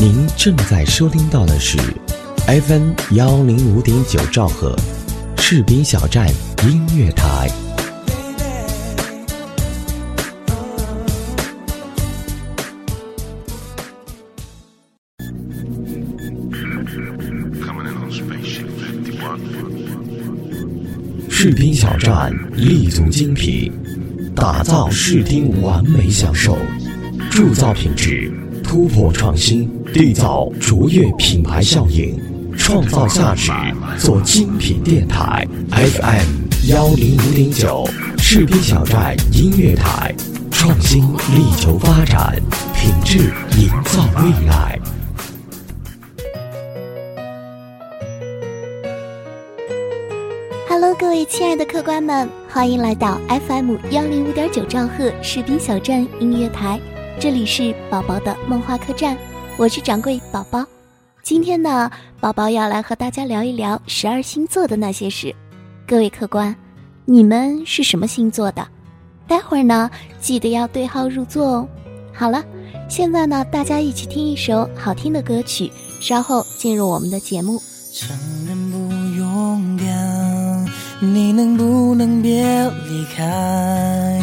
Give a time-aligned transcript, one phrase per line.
[0.00, 1.76] 您正在收听到的是
[2.46, 4.76] FM 幺零五点九兆赫，
[5.38, 6.28] 士兵小站
[6.62, 7.50] 音乐台。
[21.28, 23.72] 视频小站立足精品，
[24.32, 26.56] 打造视听完美享受，
[27.32, 28.32] 铸造品质，
[28.68, 32.20] 突破创新，缔造卓越品牌效应，
[32.54, 33.50] 创造价值，
[33.98, 35.48] 做精品电台。
[35.70, 40.14] FM 幺零五点九，士兵小站音乐台，
[40.50, 42.36] 创新力求发展，
[42.76, 44.78] 品质营造未来。
[50.68, 56.78] Hello，各位亲爱的客官们，欢迎来到 FM 幺零五点九兆赫士兵小站音乐台，
[57.20, 59.18] 这里是宝宝的梦话客栈，
[59.56, 60.64] 我是掌柜宝宝。
[61.20, 65.34] 今天呢，宝宝要来和大家聊一聊十二星座的那些事。
[65.84, 66.54] 各位客官，
[67.04, 68.64] 你们是什么星座的？
[69.26, 71.68] 待会儿呢，记得要对号入座哦。
[72.14, 72.44] 好了，
[72.88, 77.60] 现在呢，大家一起听一首好听的歌曲，稍后进入我们的节目。
[77.92, 78.16] 承
[78.46, 78.78] 认不
[79.18, 80.66] 勇敢，
[81.00, 82.44] 你能不能别
[82.86, 84.22] 离开？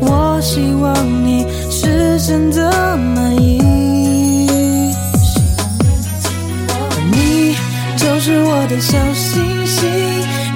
[0.00, 3.58] 我希望你是真的满意。
[7.12, 7.56] 你
[7.96, 9.88] 就是我的小星星，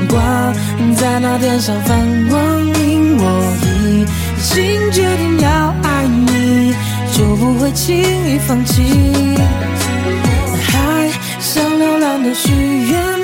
[0.08, 0.20] 挂
[0.96, 1.98] 在那天上放
[2.28, 3.16] 光明。
[3.18, 3.24] 我
[3.88, 4.04] 已
[4.42, 6.74] 经决定要爱你，
[7.12, 8.82] 就不会轻易放弃。
[11.40, 13.21] 像流浪的许愿，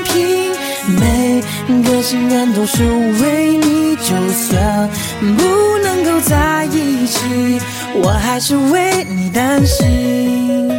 [1.67, 2.85] 每个心愿都是
[3.23, 3.79] 为你。
[4.01, 4.89] 就算
[5.37, 7.61] 不能够在一起，
[8.01, 10.71] 我还是为你担心。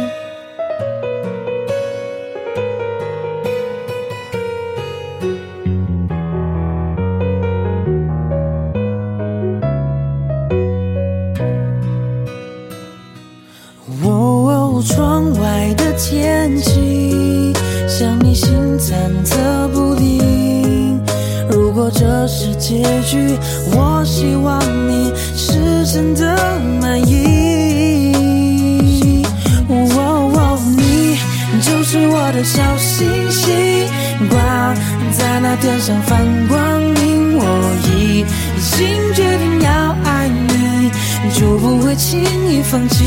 [32.06, 33.88] 我的小星星，
[34.28, 34.74] 挂
[35.12, 36.18] 在那天上放
[36.48, 37.38] 光明。
[37.38, 37.44] 我
[37.86, 38.24] 已
[38.58, 40.90] 经决定要爱你，
[41.38, 43.04] 就不会轻易放弃。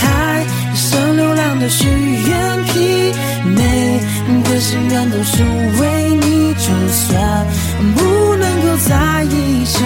[0.00, 0.44] 海
[0.74, 3.12] 像流浪的许愿瓶，
[3.54, 4.00] 每
[4.48, 5.42] 个心愿都是
[5.80, 6.44] 为你。
[6.54, 7.46] 就算
[7.96, 9.82] 不能够在一起，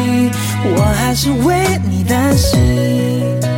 [0.77, 1.57] 我还是为
[1.91, 3.58] 你担心。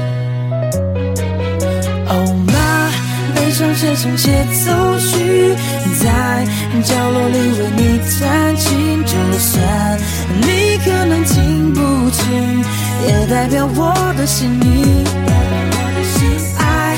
[3.81, 4.31] 悲伤写成协
[4.65, 5.55] 奏曲，
[5.99, 6.45] 在
[6.85, 9.03] 角落里为你弹琴。
[9.07, 9.99] 就算
[10.43, 12.63] 你可能听不清，
[13.07, 15.05] 也代表我的心意。
[16.59, 16.97] 爱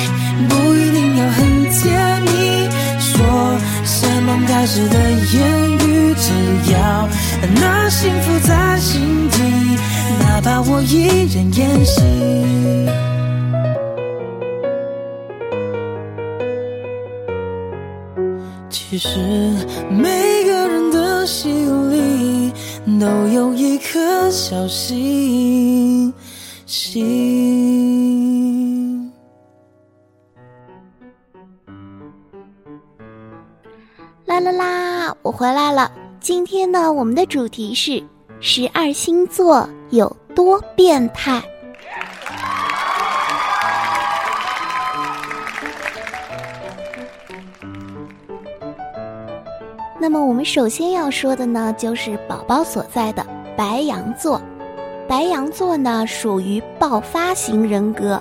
[0.49, 7.09] 不一定要很甜蜜，说什么开始的言语，只要
[7.61, 9.39] 那幸福在心底，
[10.21, 13.02] 哪怕我一人演戏。
[18.73, 19.19] 其实
[19.91, 22.51] 每个人的心里
[22.99, 26.11] 都有一颗小星
[26.65, 27.03] 星。
[34.25, 35.15] 啦啦啦！
[35.21, 35.93] 我回来了。
[36.19, 38.03] 今天呢，我们的主题是
[38.41, 41.43] 十二星座有多变态。
[50.03, 53.25] 那么我们首先要说的呢，就是宝宝所在的
[53.57, 54.43] 白羊座。
[55.07, 58.21] 白羊座呢，属于爆发型人格。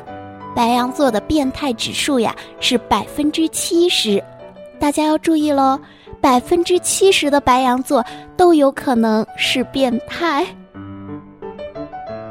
[0.55, 4.23] 白羊座的变态指数呀是百分之七十，
[4.79, 5.79] 大家要注意喽，
[6.21, 8.05] 百分之七十的白羊座
[8.37, 10.45] 都有可能是变态。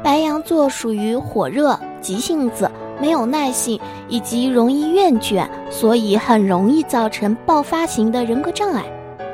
[0.01, 2.71] 白羊座属于火热、急性子、
[3.01, 3.77] 没有耐性
[4.07, 8.85] 以及容易厌倦，所以很容易造成爆发型的人格障碍。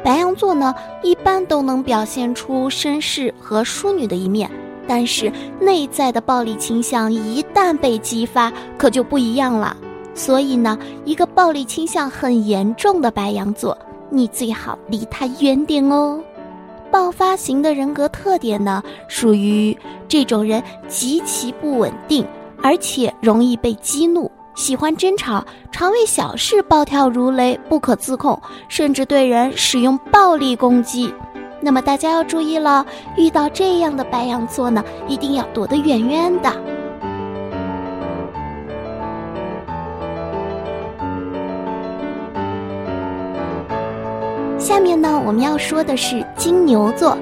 [0.07, 0.73] 白羊座呢，
[1.03, 4.49] 一般都能表现出绅士和淑女的一面，
[4.87, 9.75] 但是内在的暴力倾向一旦被激发，可就不一样了。
[10.15, 13.77] 所以呢，一个暴力倾向很严重的白羊座，
[14.09, 16.23] 你最好离他远点哦。
[16.89, 19.77] 爆发型的人格特点呢，属于
[20.07, 22.25] 这种人极其不稳定，
[22.63, 31.13] 而且容易被激怒，喜欢争吵，常为小事暴跳如雷，不可自控，甚至对人使用暴力攻击。
[31.61, 32.83] 那么大家要注意了，
[33.15, 36.51] 遇到这样的白羊座呢，一定要躲得远远的。
[44.57, 47.15] 下面呢，我们要说的是金牛座。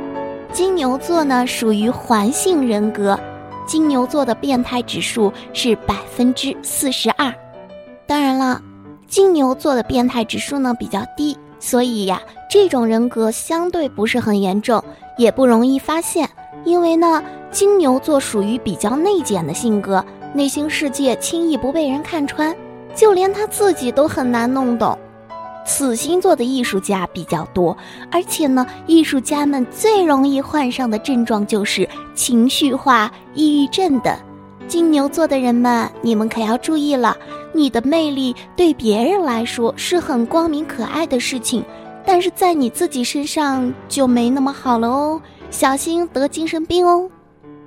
[0.54, 3.20] 金牛座呢属于环性人格，
[3.66, 7.34] 金牛座的变态指数是百分之四十二。
[8.08, 8.62] 当然了，
[9.08, 14.84] 金牛座的变态指数呢比较低，所以呀，这种人格相对不是很严重，
[15.18, 16.30] 也不容易发现。
[16.64, 20.04] 因为呢，金牛座属于比较内敛的性格，
[20.34, 22.56] 内心世界轻易不被人看穿，
[22.96, 24.98] 就连他自己都很难弄懂。
[25.66, 27.76] 此星座的艺术家比较多，
[28.12, 34.18] 而且呢，艺术家们最容易患上的症状就是情绪化、抑郁症的。
[34.68, 37.16] 金牛座的人们，你们可要注意了，
[37.54, 41.64] 你的魅力对别人来说是很光明可爱的事情，
[42.06, 45.22] 但是在你自己身上就没那么好了哦，
[45.52, 47.10] 小心得精神病哦。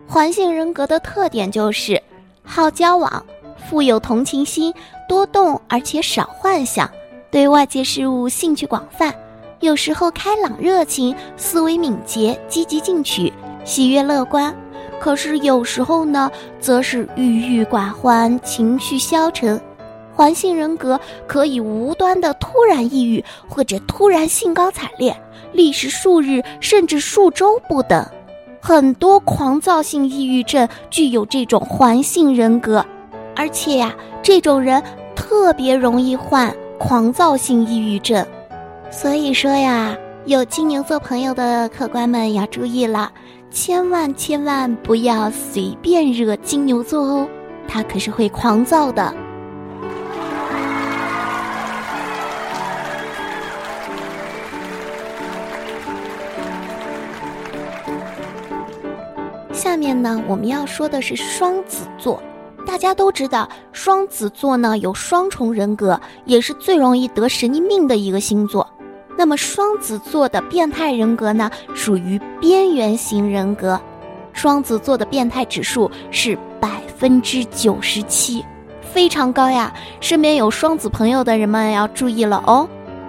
[0.09, 2.03] 环性人格的特点就是
[2.43, 3.25] 好交往、
[3.69, 4.73] 富有同情心、
[5.09, 6.91] 多动而且少幻想。
[7.31, 9.15] 对外界事物兴趣广泛，
[9.61, 13.31] 有时候开朗热情，思维敏捷，积极进取，
[13.65, 14.51] 喜悦乐观；
[14.99, 19.61] 可是有时候呢，则是郁郁寡欢，情绪消沉。
[20.15, 25.15] 环性人格可以无端的突然抑郁，或者突然兴高采烈，
[25.53, 28.05] 历时数日甚至数周不等。
[28.59, 32.85] 很多狂躁性抑郁症具有这种环性人格，
[33.37, 34.83] 而且呀，这种人
[35.15, 36.57] 特别容易患。
[36.79, 38.25] 狂躁性抑郁症，
[38.91, 39.97] 所以说呀，
[40.27, 43.13] 有金牛座朋友的客官们要注意了，
[43.51, 47.29] 千万千万不要随便惹金牛座哦，
[47.67, 49.13] 他可是会狂躁的。
[59.53, 62.23] 下面呢，我们要说的是双子座。
[62.69, 68.69] 大家都知道，双子座呢有双重人格，也是最容易得神经病的一个星座。
[69.17, 73.81] 那么双子座的变态人格呢，属于边缘型人格。
[74.35, 78.45] 双子座的变态指数是百分之九十七，
[78.83, 79.73] 非常高呀！
[79.99, 82.69] 身边有双子朋友的人们要注意了哦。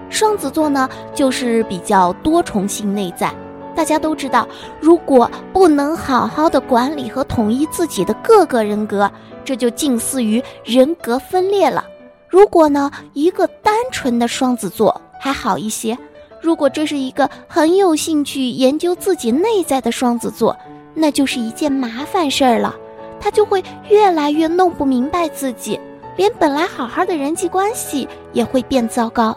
[0.10, 3.30] 双子座呢，就是比较多重性内在。
[3.76, 4.48] 大家都知道，
[4.80, 9.10] 如果不能好好的管理和统一自己的各个人格，
[9.50, 11.84] 这就近似于人格分裂了。
[12.28, 15.98] 如果呢，一个单纯的双子座还好一些；
[16.40, 20.56] 如果这是一个很有兴趣研究自己内在的双子座，
[20.94, 22.76] 那就是一件麻烦事儿了。
[23.20, 25.80] 他就会越来越弄不明白自己，
[26.16, 29.36] 连本来好好的人际关系也会变糟糕。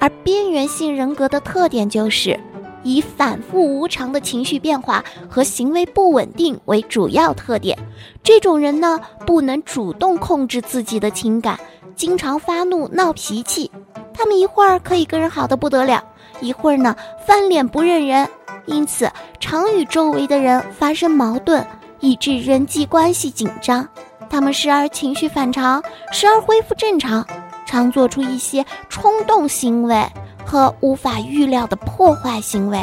[0.00, 2.36] 而边缘性人格的特点就是。
[2.82, 7.78] 以反复无常的情绪变化和行为不稳定为主要特点，
[8.22, 11.58] 这种人呢不能主动控制自己的情感，
[11.94, 13.70] 经常发怒闹脾气。
[14.14, 16.02] 他们一会儿可以跟人好的不得了，
[16.40, 18.28] 一会儿呢翻脸不认人，
[18.66, 21.64] 因此常与周围的人发生矛盾，
[22.00, 23.86] 以致人际关系紧张。
[24.30, 25.82] 他们时而情绪反常，
[26.12, 27.26] 时而恢复正常，
[27.64, 30.04] 常做出一些冲动行为。
[30.48, 32.82] 和无法预料的破坏行为，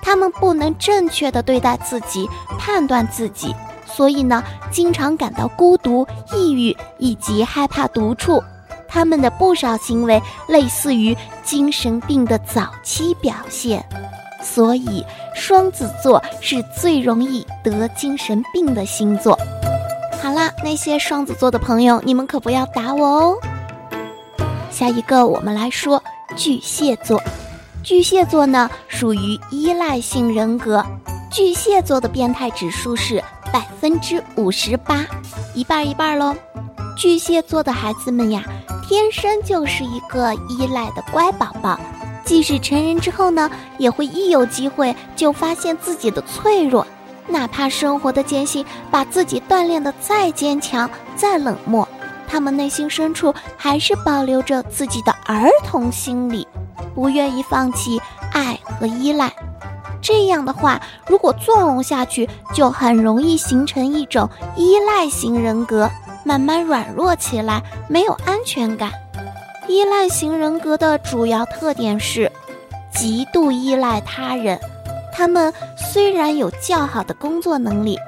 [0.00, 2.26] 他们不能正确的对待自己、
[2.58, 3.54] 判断自己，
[3.84, 8.42] 所以呢，经常感到孤独、抑郁以及害怕独处。
[8.88, 13.84] 他们的不少行为类似于精神病的早期表现，
[14.42, 15.04] 所以
[15.34, 19.38] 双子座是最容易得精神病的星座。
[20.22, 23.36] 好啦，那些双子座的朋友，你们可不要打我哦。
[24.70, 26.02] 下一个，我们来说。
[26.36, 27.22] 巨蟹座，
[27.82, 30.84] 巨蟹座呢属于依赖性人格，
[31.30, 33.22] 巨蟹座的变态指数是
[33.52, 35.04] 百分之五十八，
[35.54, 36.34] 一半一半喽。
[36.96, 38.42] 巨蟹座的孩子们呀，
[38.86, 41.78] 天生就是一个依赖的乖宝宝，
[42.24, 46.86] 即使成人之后呢，也会一有机会就发现自己的脆弱，
[47.28, 51.86] 哪怕生活的艰辛把自己锻炼的再坚强、再冷漠。
[52.32, 56.48] 他们内心深处还是保留着自己的儿童心理，
[56.94, 58.00] 不愿意放弃
[58.32, 59.30] 爱和依赖。
[60.00, 65.90] 这样的话，如果纵容下去，就很容易形成一种依赖型人格，
[66.24, 68.90] 慢慢软弱起来，没有安全感。
[69.68, 72.32] 依赖型人格的主要特点是
[72.94, 74.58] 极度依赖他人。
[75.12, 77.98] 他们虽然有较好的工作能力，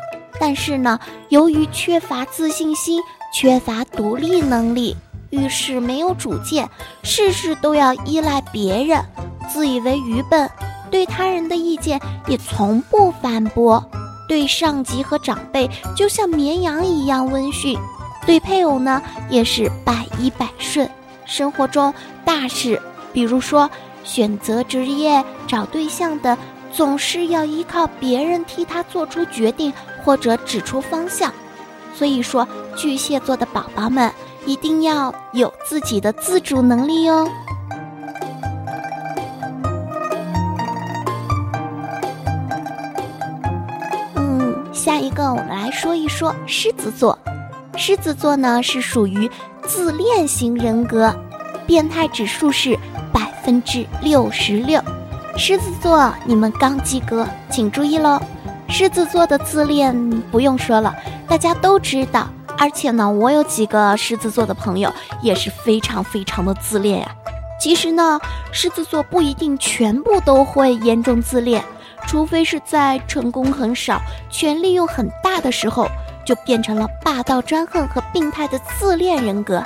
[0.41, 3.03] 但是呢，由于缺乏自信心、
[3.35, 4.97] 缺乏独立能力，
[5.31, 6.71] 遇事没有主见，
[7.03, 9.05] 事事都要依赖别人，
[9.53, 10.49] 自以为愚笨。
[10.89, 13.85] 对他人的意见也从不反驳，
[14.29, 17.77] 对上级和长辈就像绵羊一样温驯，
[18.25, 20.89] 对配偶呢也是百依百顺。
[21.27, 21.93] 生活中
[22.25, 22.81] 大事，
[23.13, 23.69] 比如说
[24.05, 26.39] 选择职业、找对象的，
[26.73, 29.73] 总是要依靠别人替他做出决定
[30.05, 31.35] 或者指出方向。
[31.97, 32.47] 所以说，
[32.77, 34.11] 巨蟹座的宝宝们
[34.45, 37.29] 一定要有自己的自主能力哦。
[44.73, 47.19] 下一个，我们来说一说狮子座。
[47.77, 49.31] 狮子座呢是属于
[49.67, 51.15] 自恋型人格，
[51.67, 52.79] 变态指数是
[53.13, 54.83] 百分之六十六。
[55.37, 58.21] 狮子座，你们刚及格，请注意喽。
[58.69, 60.95] 狮子座的自恋不用说了，
[61.29, 62.29] 大家都知道。
[62.57, 67.11] 而且呢，我有几个狮子座的朋友也是非常非常的自恋呀。
[67.61, 68.21] 其实呢，
[68.53, 71.65] 狮子座不一定全部都会严重自恋。
[72.07, 73.99] 除非是在成功很少、
[74.31, 75.89] 权力又很大的时候，
[76.25, 79.63] 就变成了霸道专横和病态的自恋人格。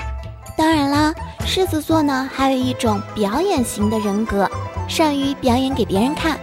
[0.56, 1.12] 当然啦，
[1.44, 4.48] 狮子座呢还有一种表演型的人格，
[4.88, 6.38] 善于表演给别人看，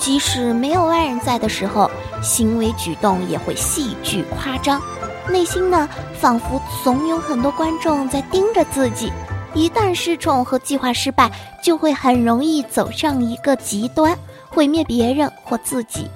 [0.00, 1.88] 即使没有外人在的时候，
[2.22, 4.80] 行为举动也会戏剧夸张，
[5.28, 5.88] 内心呢
[6.18, 9.12] 仿佛总有很多观众在盯着自己。
[9.52, 11.30] 一旦失宠和计划失败，
[11.62, 14.16] 就会很容易走上一个极端。
[14.48, 16.08] 毁灭别人或自己，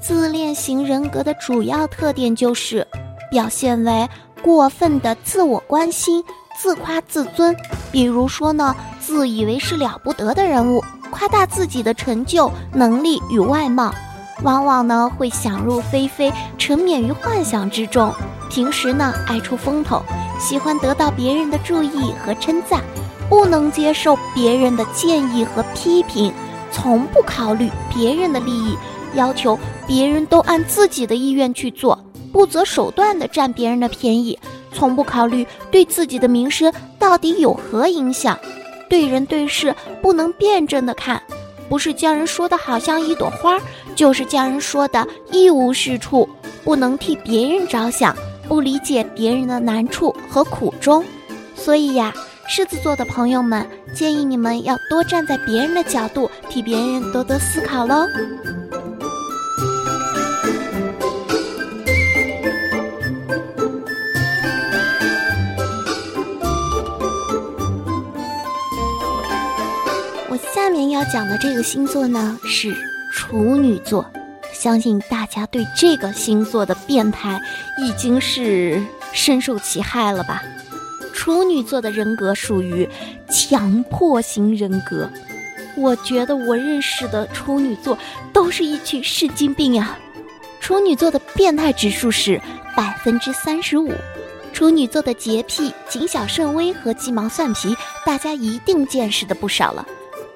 [0.00, 2.86] 自恋型人格的主要特点就是
[3.30, 4.08] 表现为
[4.42, 6.24] 过分的自我关心、
[6.58, 7.54] 自夸自尊。
[7.90, 13.94] 比如说呢，自以为是了不得的人物，夸大自己的成就、能力与外貌，
[14.42, 18.12] 往往呢会想入非非，沉湎于幻想之中。
[18.50, 20.02] 平时呢爱出风头，
[20.38, 22.82] 喜欢得到别人的注意和称赞，
[23.28, 26.32] 不能接受别人的建议和批评。
[26.70, 28.76] 从不考虑别人的利益，
[29.14, 31.98] 要求别人都按自己的意愿去做，
[32.30, 34.38] 不择手段的占别人的便宜，
[34.72, 38.38] 从不考虑对自己的名声到底有何影响，
[38.88, 41.22] 对人对事不能辩证的看，
[41.68, 43.58] 不是将人说的好像一朵花，
[43.94, 46.28] 就是将人说的一无是处，
[46.64, 48.16] 不能替别人着想，
[48.48, 51.04] 不理解别人的难处和苦衷，
[51.54, 52.12] 所以呀。
[52.50, 58.06] 狮子座的朋友们，建议你们要多站在别人的角度，替别人多多思考喽。
[70.98, 72.74] 要讲的这个星座呢是
[73.12, 74.04] 处女座，
[74.52, 77.40] 相信大家对这个星座的变态
[77.78, 80.42] 已经是深受其害了吧。
[81.14, 82.88] 处女座的人格属于
[83.30, 85.08] 强迫型人格，
[85.76, 87.96] 我觉得我认识的处女座
[88.32, 89.96] 都是一群神经病啊！
[90.58, 92.40] 处女座的变态指数是
[92.76, 93.92] 百分之三十五，
[94.52, 99.86] 处女座的洁癖、谨小慎微和鸡毛蒜皮，大家一定见识的不少了。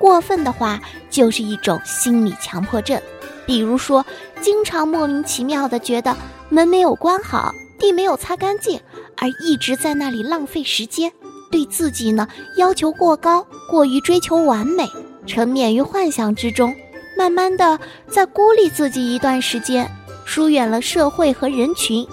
[0.02, 3.00] 过分的话就是一种心理强迫症，
[3.46, 4.04] 比如说
[4.40, 6.16] 经常莫名其妙的觉得
[6.48, 8.80] 门没有关好，地没有擦干净。
[9.16, 11.12] 而一直在那里浪费时间，
[11.52, 14.90] 对自己呢要求过高，过于追求完美，
[15.24, 16.74] 沉湎于幻想之中，
[17.16, 17.78] 慢慢的
[18.08, 19.88] 在孤立自己一段时间，
[20.24, 22.04] 疏远了社会和人群，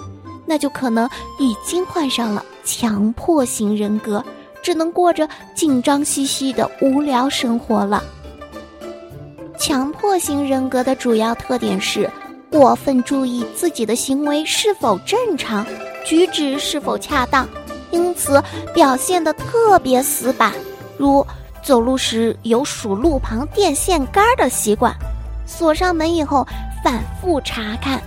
[0.46, 4.24] 那就可能已经患上了强迫型人格，
[4.62, 8.02] 只能过着紧张兮兮的无聊生活了。
[9.58, 12.10] 强迫型人格的主要特点是。
[12.52, 15.64] 过分注意自己的行为是否正常，
[16.04, 17.48] 举止是否恰当，
[17.92, 18.42] 因此
[18.74, 20.52] 表现得特别死板，
[20.98, 21.24] 如
[21.62, 24.92] 走路时有数路旁电线杆的习惯，
[25.46, 26.44] 锁上门以后
[26.82, 28.02] 反复查看。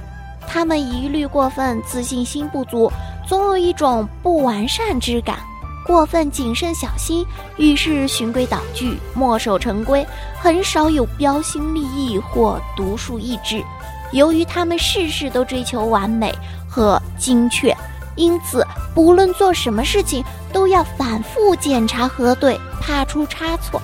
[0.45, 2.91] 他们一律过分自信心不足，
[3.25, 5.37] 总有一种不完善之感，
[5.85, 7.25] 过分谨慎小心，
[7.57, 10.05] 遇事循规蹈矩，墨守成规，
[10.39, 13.63] 很少有标新立异或独树一帜。
[14.11, 16.33] 由于他们事事都追求完美
[16.69, 17.75] 和精确，
[18.15, 23.81] 因此不论做什么事情都要反复检查核对，怕出差错。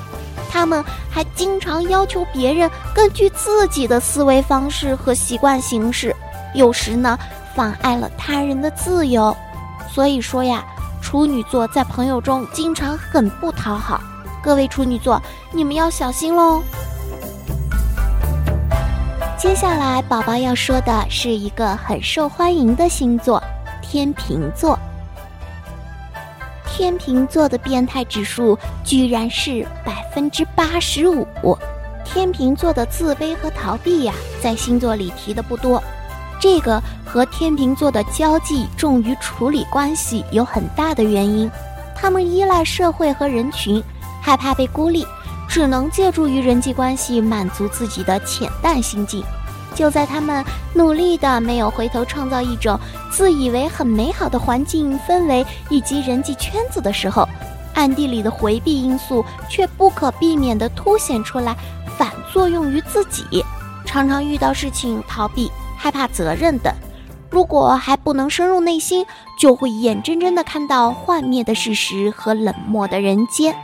[0.51, 6.15] 他们还经常要求别人根据自己的思维方式和习惯行事，
[6.55, 7.17] 有时呢
[7.55, 9.35] 妨碍了他人的自由。
[9.91, 10.63] 所以说呀，
[11.01, 13.99] 处女座在朋友中经常很不讨好。
[14.41, 16.61] 各位处女座，你们要小心喽。
[19.37, 23.41] 接下来，宝宝要说的是一个很受欢迎的星座——
[23.81, 24.77] 天秤座。
[26.65, 31.27] 天秤座的变态指数居然是百分之八十五。
[32.05, 35.81] 天秤座的自卑和逃避呀，在星座里提的不多。
[36.39, 41.49] 这个和天秤座的交际重于处理关系有很大的原因。
[41.95, 43.83] 他们依赖社会和人群。
[44.21, 45.07] 害怕被孤立，
[45.47, 49.23] 只能借助于人际关系满足自己的浅淡心境。
[49.73, 50.43] 就在他们
[50.73, 52.77] 努力的没有回头创造一种
[53.09, 57.27] 自以为很美好的环境氛围以及人际圈子的时候，
[57.73, 61.55] 暗地里的回避因素却不可避免地凸显出来，
[61.97, 63.43] 反作用于自己。
[63.85, 65.49] 常常遇到事情逃避、
[65.79, 66.71] 害怕责任等。
[67.31, 69.05] 如果还不能深入内心，
[69.39, 73.55] 就会眼睁睁地看到幻灭的事实和冷漠的人间。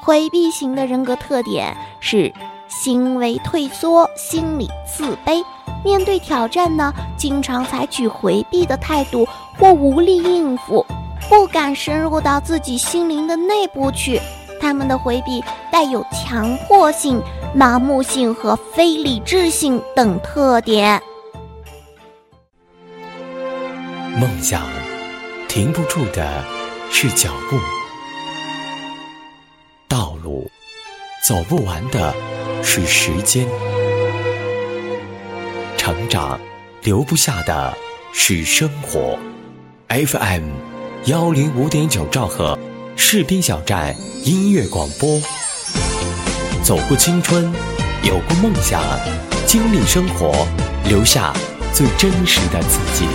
[0.00, 2.32] 回避型的人格特点是
[2.68, 5.42] 行为退缩、心理自卑，
[5.84, 9.26] 面对挑战呢，经常采取回避的态度
[9.58, 10.84] 或无力应付，
[11.30, 14.20] 不敢深入到自己心灵的内部去。
[14.60, 17.20] 他们的回避带有强迫性、
[17.54, 21.02] 麻木性和非理智性等特点。
[24.14, 24.68] 梦想
[25.48, 26.44] 停不住的
[26.90, 27.58] 是脚步。
[29.88, 30.50] 道路
[31.26, 32.14] 走不完的
[32.62, 33.48] 是时间，
[35.78, 36.38] 成长
[36.82, 37.74] 留不下的
[38.12, 39.18] 是生活。
[39.88, 40.50] FM
[41.06, 42.58] 幺零五点九兆赫
[42.96, 45.18] 士兵小站音乐广播，
[46.62, 47.50] 走过青春，
[48.02, 48.82] 有过梦想，
[49.46, 50.46] 经历生活，
[50.84, 51.32] 留下
[51.72, 53.06] 最真实的自己。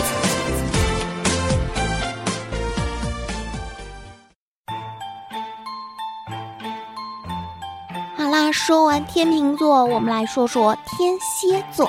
[8.18, 11.88] 好啦说完天秤座，我们来说说天蝎座。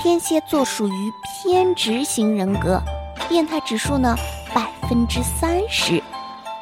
[0.00, 2.80] 天蝎座属于偏执型人格，
[3.28, 4.14] 变态指数呢
[4.54, 6.00] 百分之三十。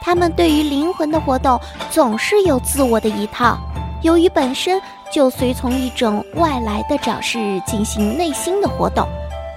[0.00, 3.58] 他们对于灵魂的活动总是有自我的一套，
[4.00, 4.80] 由于本身
[5.12, 9.06] 就随从一种外来的找事进行内心的活动，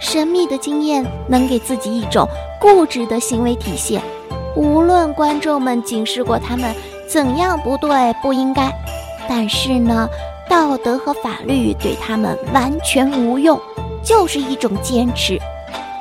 [0.02, 2.28] 神秘的经验能给自己一种
[2.60, 4.02] 固执的行为体现。
[4.58, 6.76] 无论观众们警示过他们
[7.08, 8.70] 怎样不对不应该。
[9.30, 10.10] 但是呢，
[10.50, 13.62] 道德和法律对他们完全无用，
[14.04, 15.40] 就是一种坚持。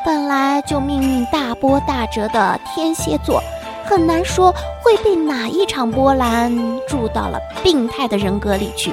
[0.05, 3.43] 本来就命运大波大折的天蝎座，
[3.85, 4.51] 很难说
[4.83, 6.51] 会被哪一场波澜
[6.89, 8.91] 住到了病态的人格里去。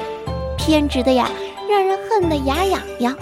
[0.58, 1.30] 偏执的呀，
[1.70, 3.16] 让人恨得牙痒痒。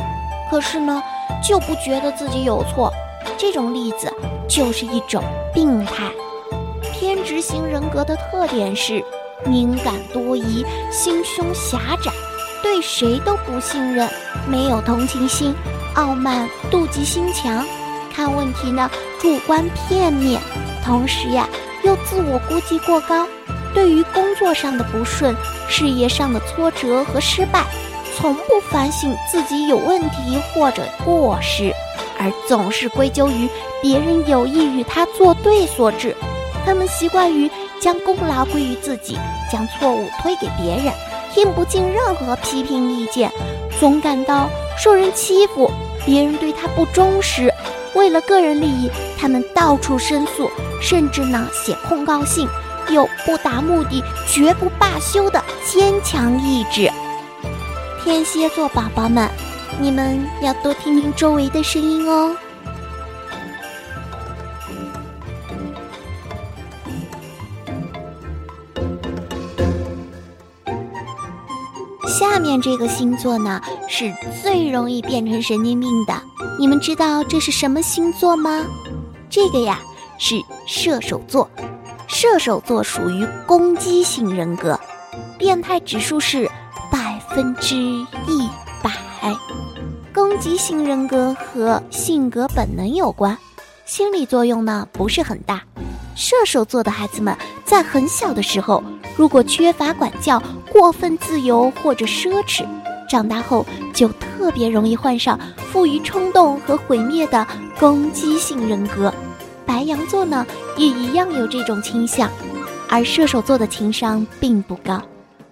[0.50, 1.00] 可是呢，
[1.40, 2.92] 就不觉得自己有错。
[3.38, 4.12] 这种例子
[4.48, 5.22] 就是一种
[5.54, 6.10] 病态。
[6.92, 9.04] 偏执型人格的特点是。
[9.46, 12.10] 敏感多疑，心胸狭窄，
[12.62, 14.08] 对谁都不信任，
[14.48, 15.54] 没有同情心，
[15.94, 17.64] 傲慢、妒忌心强，
[18.12, 20.40] 看问题呢主观片面，
[20.84, 21.48] 同时呀
[21.82, 23.26] 又自我估计过高。
[23.74, 25.34] 对于工作上的不顺、
[25.68, 27.64] 事业上的挫折和失败，
[28.16, 31.72] 从不反省自己有问题或者过失，
[32.18, 33.48] 而总是归咎于
[33.82, 36.16] 别人有意与他作对所致。
[36.64, 37.50] 他们习惯于。
[37.84, 39.18] 将功劳归于自己，
[39.52, 40.90] 将错误推给别人，
[41.34, 43.30] 听不进任何批评意见，
[43.78, 44.48] 总感到
[44.82, 45.70] 受人欺负，
[46.06, 47.52] 别人对他不忠实。
[47.94, 52.48] 为了个人利益，他们到处申诉，甚至呢写控告信，
[52.88, 56.90] 有不达目的绝不罢休的坚强意志。
[58.02, 59.28] 天蝎座宝宝们，
[59.78, 62.34] 你们要多听听周围的声音哦。
[72.16, 76.14] 下面这个星座呢，是最容易变成神经病的。
[76.60, 78.64] 你们知道这是什么星座吗？
[79.28, 79.80] 这个呀
[80.16, 81.50] 是射手座。
[82.06, 84.78] 射手座属于攻击型人格，
[85.36, 86.48] 变态指数是
[86.88, 88.48] 百分之一
[88.80, 88.92] 百。
[90.14, 93.36] 攻击型人格和性格本能有关，
[93.86, 95.60] 心理作用呢不是很大。
[96.14, 98.80] 射手座的孩子们在很小的时候。
[99.16, 100.42] 如果缺乏管教、
[100.74, 102.66] 过分自由或者奢侈，
[103.08, 105.38] 长大后就特别容易患上
[105.70, 107.46] 富于冲动和毁灭的
[107.78, 109.14] 攻击性人格。
[109.64, 110.44] 白羊座呢，
[110.76, 112.28] 也一样有这种倾向，
[112.88, 115.00] 而射手座的情商并不高，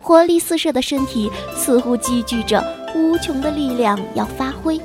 [0.00, 2.60] 活力四射的身体似乎积聚着
[2.96, 4.80] 无穷的力量要发挥。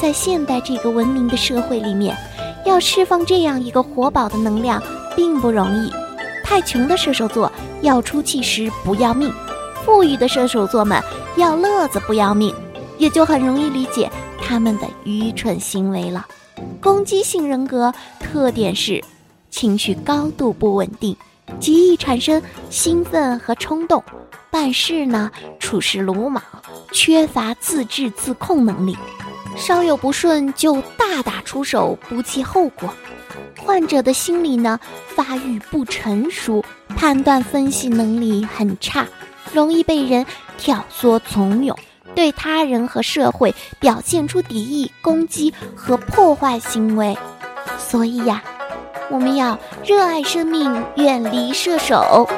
[0.00, 2.16] 在现代这个文明的社会里面，
[2.64, 4.80] 要释放这样一个活宝的能量
[5.16, 5.92] 并不容易。
[6.44, 9.32] 太穷的射手座要出气时不要命，
[9.84, 11.02] 富裕的射手座们
[11.36, 12.54] 要乐子不要命，
[12.98, 16.26] 也就很容易理解他们的愚蠢行为了。
[16.80, 19.02] 攻击性人格特点是
[19.50, 21.16] 情绪高度不稳定，
[21.58, 22.40] 极易产生
[22.70, 24.02] 兴奋和冲动，
[24.50, 26.42] 办事呢处事鲁莽，
[26.92, 28.96] 缺乏自制自控能力。
[29.56, 32.88] 稍有不顺就大打出手，不计后果。
[33.58, 39.06] 患者的心理呢，发育不成熟，判断分析能力很差，
[39.52, 40.24] 容易被人
[40.56, 41.76] 挑唆从冗，
[42.14, 47.16] 对他人和社会表现出敌意、攻击和破坏行为。
[47.78, 48.42] 所以呀，
[49.10, 52.28] 我们要热爱生命，远离射手。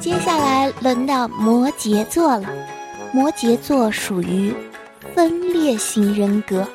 [0.00, 2.48] 接下来轮到摩羯座了，
[3.12, 4.54] 摩羯座属于
[5.14, 6.66] 分裂型人格。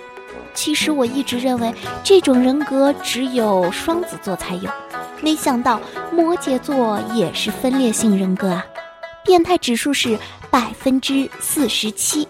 [0.53, 4.69] 其实我一直认为这种人格只有双子座才有，
[5.21, 5.79] 没想到
[6.11, 8.65] 摩羯座也是分裂性人格啊！
[9.23, 10.17] 变态指数是
[10.49, 12.27] 百分之四十七。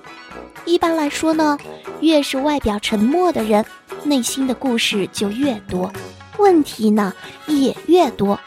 [0.66, 1.58] 一般来说呢，
[2.00, 3.66] 越是外表沉默的人，
[4.04, 5.92] 内心的故事就越多，
[6.38, 7.14] 问题呢
[7.48, 8.40] 也越多。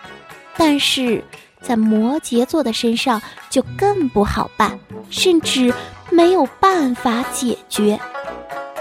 [0.57, 1.23] 但是。
[1.67, 5.73] 在摩羯座的身上就更不好办，甚至
[6.11, 7.99] 没有办法解决。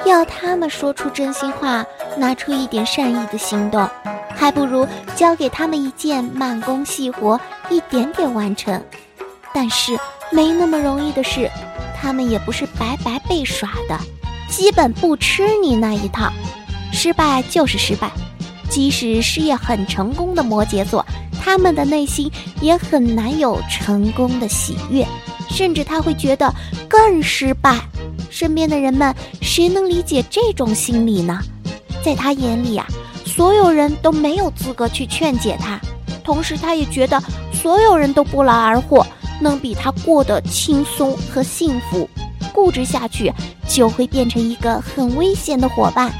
[0.05, 1.85] 要他们说出真心话，
[2.17, 3.89] 拿出一点善意的行动，
[4.35, 7.39] 还不如交给他们一件慢工细活，
[7.69, 8.81] 一点点完成。
[9.53, 9.97] 但是
[10.31, 11.49] 没那么容易的事，
[11.99, 13.97] 他们也不是白白被耍的，
[14.49, 16.31] 基本不吃你那一套。
[16.91, 18.11] 失败就是失败，
[18.69, 21.05] 即使事业很成功的摩羯座。
[21.41, 25.05] 他们的内心也很难有成功的喜悦，
[25.49, 26.53] 甚至他会觉得
[26.87, 27.77] 更失败。
[28.33, 31.39] 身边的人们谁能理解这种心理呢？
[32.03, 32.87] 在他眼里啊，
[33.23, 35.79] 所有人都没有资格去劝解他，
[36.23, 37.21] 同时他也觉得
[37.53, 39.05] 所有人都不劳而获，
[39.39, 42.09] 能比他过得轻松和幸福。
[42.51, 43.31] 固执下去
[43.69, 46.11] 就会变成一个很危险的伙伴。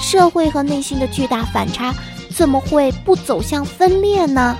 [0.00, 1.94] 社会和内心的巨大反差。
[2.34, 4.56] 怎么会不走向分裂呢？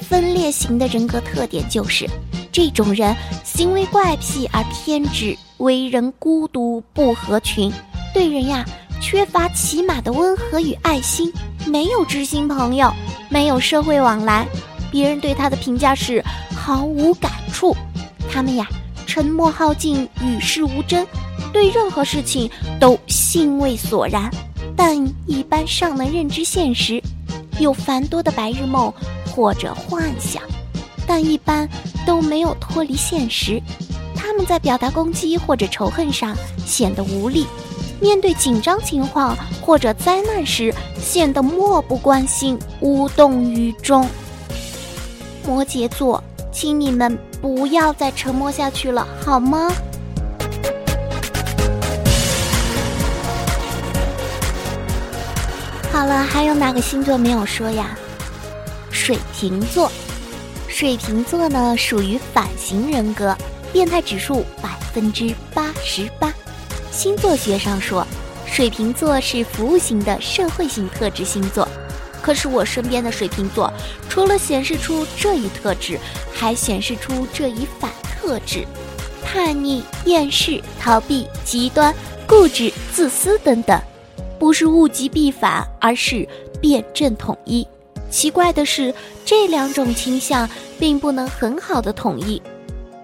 [0.00, 2.06] 分裂型的人格特点就是，
[2.52, 7.72] 这种人行为怪癖而偏执，为人孤独不合群，
[8.12, 8.64] 对人呀
[9.00, 11.32] 缺乏起码的温和与爱心，
[11.66, 12.92] 没有知心朋友，
[13.28, 14.46] 没有社会往来，
[14.90, 16.22] 别人对他的评价是
[16.54, 17.74] 毫无感触。
[18.30, 18.66] 他们呀
[19.06, 21.06] 沉默耗尽，与世无争，
[21.52, 24.30] 对任何事情都兴味索然。
[24.76, 24.94] 但
[25.26, 27.02] 一般尚能认知现实，
[27.58, 28.92] 有繁多的白日梦
[29.34, 30.42] 或者幻想，
[31.06, 31.66] 但一般
[32.04, 33.62] 都没有脱离现实。
[34.26, 36.36] 他们在表达攻击或者仇恨上
[36.66, 37.46] 显得无力，
[38.00, 44.04] 面对紧张情况或者灾难时显得漠不关心、无动于衷。
[45.46, 49.70] 摩羯座，请你们不要再沉默下去了，好吗？
[55.92, 57.96] 好了，还有哪个星座没有说呀？
[58.90, 59.88] 水瓶座，
[60.66, 63.34] 水瓶座呢属于反型人格，
[63.76, 66.32] 变态指数百分之八十八。
[66.90, 68.06] 星座学上说，
[68.46, 71.68] 水瓶座是服务型的社会性特质星座。
[72.22, 73.70] 可是我身边的水瓶座，
[74.08, 76.00] 除了显示出这一特质，
[76.32, 78.64] 还显示出这一反特质：
[79.22, 81.94] 叛逆、厌世、逃避、极端、
[82.26, 83.78] 固执、自私等等。
[84.38, 86.26] 不是物极必反，而是
[86.62, 87.68] 辩证统一。
[88.10, 88.94] 奇怪的是，
[89.26, 92.40] 这两种倾向并不能很好的统一。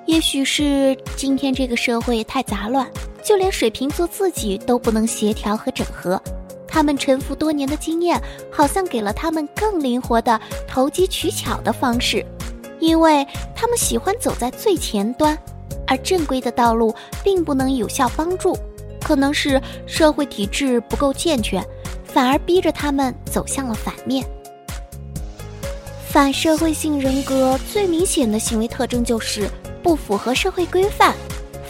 [0.06, 2.90] 也许是今天这个社会太杂乱，
[3.24, 6.20] 就连水瓶座自己都不能协调和整合。
[6.66, 12.24] 他们沉浮多年的经验，好像给了他们更灵活的投机取巧的方式，
[12.80, 15.38] 因为他们喜欢走在最前端，
[15.86, 18.56] 而正规的道路并不能有效帮助。
[19.00, 21.64] 可能是社会体制不够健全，
[22.04, 24.24] 反而逼着他们走向了反面。
[26.08, 29.48] 反社会性人格最明显的行为特征就是
[29.82, 31.14] 不符合社会规范，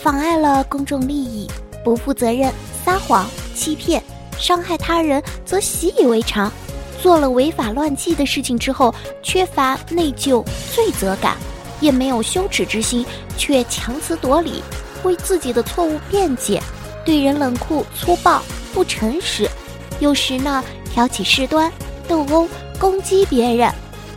[0.01, 1.51] 妨碍了公众利益，
[1.83, 2.53] 不负责任，
[2.85, 4.03] 撒谎、欺骗、
[4.39, 6.53] 伤害他人则习以为常。
[7.01, 11.37] 做了违法乱纪的事情之后，缺乏内疚、罪责感，
[11.81, 13.05] 也没有羞耻之心，
[13.37, 14.63] 却强词夺理，
[15.03, 16.63] 为自己的错误辩解，
[17.05, 18.41] 对人冷酷粗暴
[18.73, 19.51] 不诚实，
[19.99, 21.73] 有时呢挑起事端
[22.07, 22.47] 斗殴
[22.79, 23.73] 攻击别人。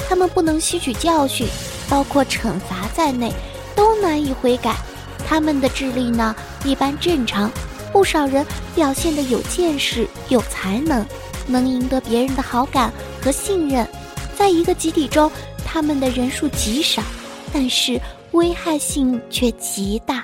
[0.08, 1.48] 他们不能吸取教训，
[1.90, 3.34] 包括惩罚在内，
[3.76, 4.76] 都难以悔改。
[5.28, 7.52] 他们的智力呢一般正常，
[7.92, 11.06] 不少人表现的有见识、有才能，
[11.48, 13.88] 能赢得别人的好感和信任。
[14.38, 15.32] 在一个集体中，
[15.66, 17.02] 他们的人数极少，
[17.54, 18.00] 但是
[18.32, 20.24] 危害性却极大。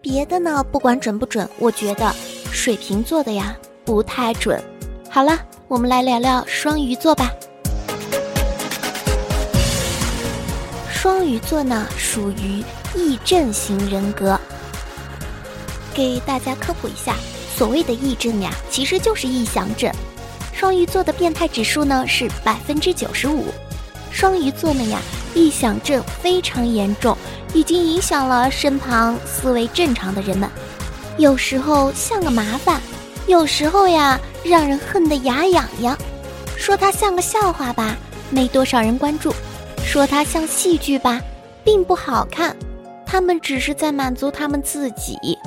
[0.00, 2.12] 别的呢，不管准不准，我觉得
[2.50, 4.62] 水瓶座的呀不太准。
[5.08, 7.30] 好了，我们来聊聊双鱼座吧。
[11.04, 12.64] 双鱼座呢，属于
[12.96, 14.40] 癔症型人格。
[15.92, 17.14] 给大家科普一下，
[17.54, 19.92] 所谓的癔症呀，其实就是臆想症。
[20.54, 23.48] 双鱼座的变态指数呢是百分之九十五。
[24.10, 24.98] 双鱼座们呀，
[25.34, 27.14] 臆想症非常严重，
[27.52, 30.48] 已经影响了身旁思维正常的人们。
[31.18, 32.80] 有时候像个麻烦，
[33.26, 35.98] 有时候呀，让人恨得牙痒痒。
[36.56, 37.94] 说他像个笑话吧，
[38.30, 39.34] 没多少人关注。
[39.94, 41.20] 说它像戏剧吧，
[41.62, 42.56] 并不好看。
[43.06, 45.38] 他们只是在满足他们自己。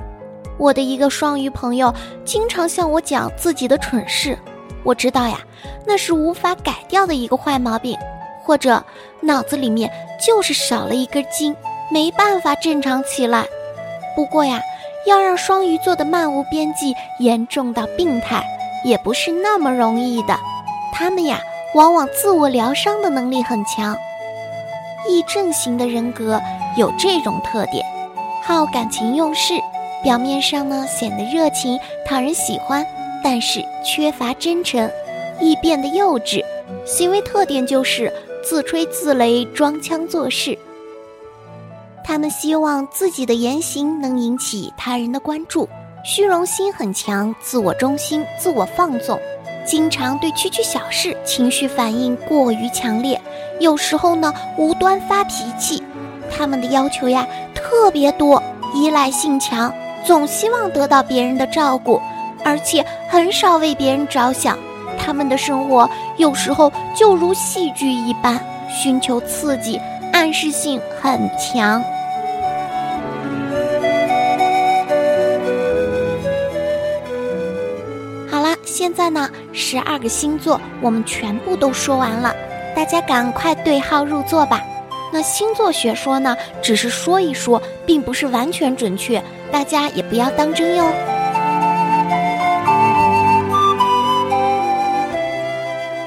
[0.58, 4.40] 我的一个双鱼朋友经常向我讲自己的蠢事，
[4.86, 5.38] 我知道呀，
[5.86, 7.98] 那是无法改掉的一个坏毛病，
[8.42, 8.82] 或者
[9.20, 9.92] 脑子里面
[10.26, 11.54] 就是少了一根筋，
[11.92, 13.44] 没办法正常起来。
[14.16, 14.62] 不过呀，
[15.06, 18.42] 要让双鱼座的漫无边际严重到病态，
[18.86, 20.40] 也不是那么容易的。
[20.94, 21.38] 他们呀，
[21.76, 23.94] 往往自我疗伤的能力很强。
[25.08, 26.40] 癔症型的人格
[26.78, 27.86] 有这种特点，
[28.44, 29.54] 好感情用事，
[30.04, 32.86] 表面上呢显得热情讨人喜欢，
[33.24, 34.90] 但是缺乏真诚，
[35.40, 36.44] 易变得幼稚，
[36.86, 38.12] 行为特点就是
[38.44, 40.58] 自吹自擂、装腔作势。
[42.04, 45.68] 他们希望自己的言行能引起他人的关注，
[46.06, 49.20] 虚荣心很强，自我中心、自我放纵，
[49.68, 53.20] 经常对区区小事情绪反应过于强烈。
[53.60, 55.84] 有时候呢，无端发脾气，
[56.32, 58.42] 他们的要求呀特别多，
[58.74, 59.74] 依赖性强，
[60.06, 62.02] 总希望得到别人的照顾，
[62.46, 64.58] 而且很少为别人着想。
[64.98, 69.80] 他们的生活有时候就如戏剧一般，寻求刺激，
[70.14, 71.84] 暗示性很强。
[78.78, 82.32] 现在呢，十二个星座我们全部都说完了。
[82.76, 84.62] 大家赶快对号入座吧。
[85.12, 89.20] 那星座学说呢，只是说一说，并不是完全准确，
[89.52, 90.86] 大家也不要当真哟。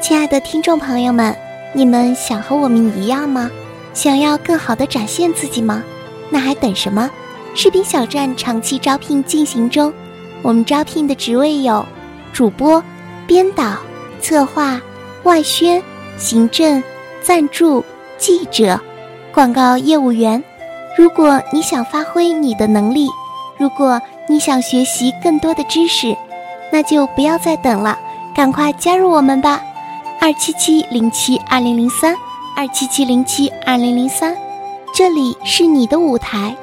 [0.01, 1.37] 亲爱的听众朋友们，
[1.73, 3.51] 你们想和我们一样吗？
[3.93, 5.83] 想要更好的展现自己吗？
[6.31, 7.11] 那还等什么？
[7.53, 9.93] 视频小站长期招聘进行中，
[10.41, 11.85] 我们招聘的职位有
[12.33, 12.83] 主播、
[13.27, 13.77] 编导、
[14.21, 14.81] 策划、
[15.25, 15.83] 外宣。
[16.19, 16.83] 行政、
[17.23, 17.83] 赞助、
[18.19, 18.79] 记者、
[19.33, 20.45] 广告业务员。
[20.99, 23.09] 如果你想发挥你的能力，
[23.57, 26.14] 如果你想学习更多的知识，
[26.71, 27.99] 那就不要再等了，
[28.35, 29.62] 赶快加入我们吧！
[30.21, 32.14] 二七七零七二零零三，
[32.55, 34.37] 二七七零七二零零三，
[34.95, 36.55] 这里是你的舞台。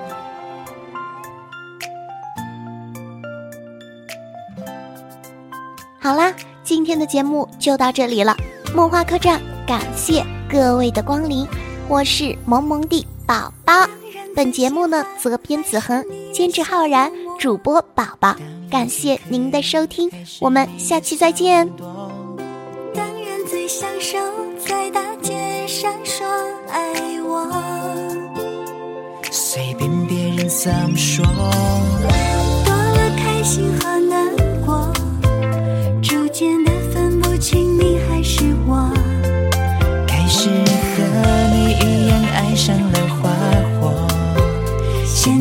[6.98, 8.36] 的节目就到这里了。
[8.76, 11.48] 梦花客栈，感谢各位的光临，
[11.88, 13.74] 我是萌萌的宝宝。
[14.36, 18.36] 本节目呢，责编子恒，监制浩然，主播宝宝。
[18.70, 21.68] 感谢您的收听，我们下期再见。
[22.94, 24.18] 但愿最享受
[24.60, 25.34] 在大街
[25.66, 26.28] 上说
[26.70, 27.50] 爱我，
[29.32, 31.26] 随便别人怎么说，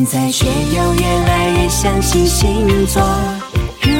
[0.09, 3.03] 在却又越来越相信星座。
[3.81, 3.91] 如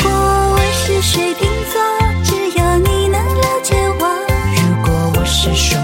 [0.00, 1.82] 果我是水瓶座，
[2.22, 4.06] 只有你能了解我；
[4.54, 5.82] 如果我是双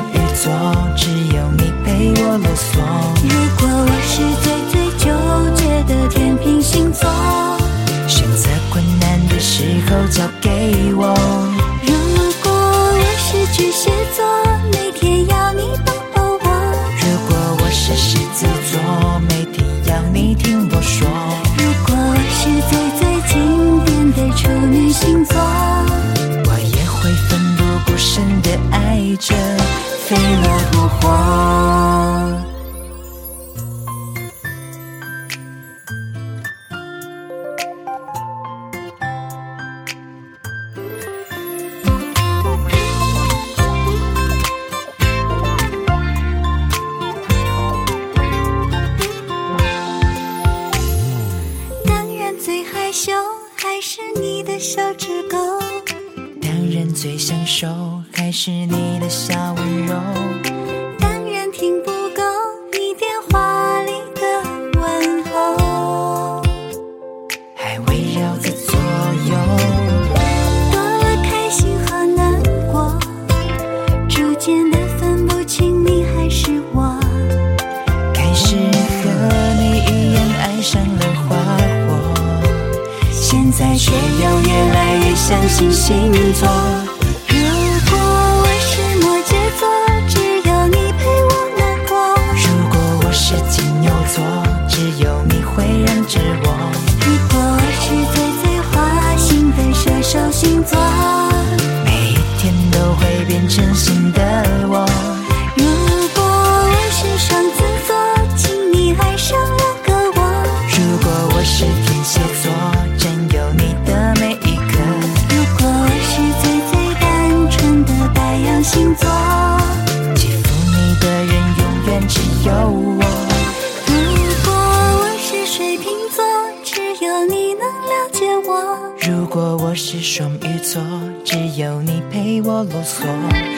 [129.73, 130.83] 我是双鱼座，
[131.25, 133.07] 只有你陪我啰嗦。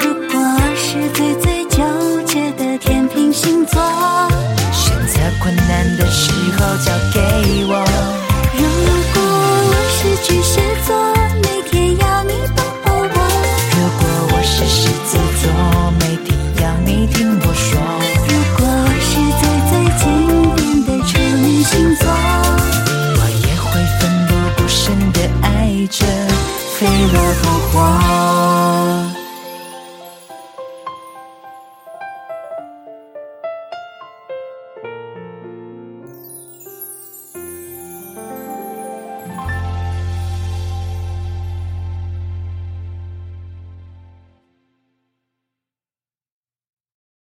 [0.00, 3.82] 如果我是最最纠结的天秤星座，
[4.70, 8.23] 选择困难的时候交给我。
[27.74, 28.33] 花。